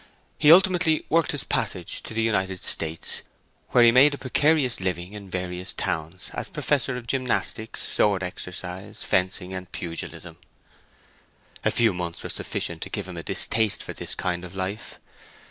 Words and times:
He 0.39 0.51
ultimately 0.51 1.05
worked 1.09 1.31
his 1.31 1.43
passage 1.43 2.01
to 2.01 2.15
the 2.15 2.23
United 2.23 2.63
States, 2.63 3.21
where 3.69 3.83
he 3.83 3.91
made 3.91 4.15
a 4.15 4.17
precarious 4.17 4.79
living 4.79 5.13
in 5.13 5.29
various 5.29 5.73
towns 5.73 6.31
as 6.33 6.49
Professor 6.49 6.97
of 6.97 7.05
Gymnastics, 7.05 7.83
Sword 7.83 8.23
Exercise, 8.23 9.03
Fencing, 9.03 9.53
and 9.53 9.71
Pugilism. 9.71 10.39
A 11.63 11.69
few 11.69 11.93
months 11.93 12.23
were 12.23 12.29
sufficient 12.29 12.81
to 12.81 12.89
give 12.89 13.07
him 13.07 13.15
a 13.17 13.21
distaste 13.21 13.83
for 13.83 13.93
this 13.93 14.15
kind 14.15 14.43
of 14.43 14.55
life. 14.55 14.99